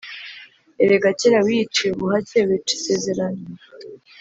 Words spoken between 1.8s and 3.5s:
ubuhake wica isezerano.